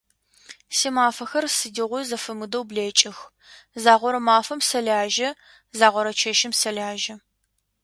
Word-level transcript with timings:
Симэфэхэр 0.77 1.45
сыдигъуи 1.57 2.03
зэфэмыдэу 2.09 2.63
блэкӏых, 2.69 3.17
загъорэ 3.83 4.19
мафэм 4.27 4.59
сэлэжьэ, 4.69 5.29
загъорэ 5.79 6.11
чэщым 6.19 6.53
сэлэжьэ. 6.59 7.15